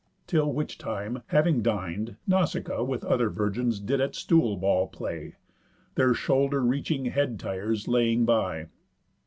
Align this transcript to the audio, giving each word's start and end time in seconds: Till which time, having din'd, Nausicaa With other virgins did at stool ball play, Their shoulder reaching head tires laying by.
Till 0.25 0.51
which 0.51 0.79
time, 0.79 1.21
having 1.27 1.61
din'd, 1.61 2.15
Nausicaa 2.25 2.81
With 2.83 3.03
other 3.05 3.29
virgins 3.29 3.79
did 3.79 4.01
at 4.01 4.15
stool 4.15 4.57
ball 4.57 4.87
play, 4.87 5.35
Their 5.93 6.15
shoulder 6.15 6.61
reaching 6.65 7.05
head 7.05 7.39
tires 7.39 7.87
laying 7.87 8.25
by. 8.25 8.65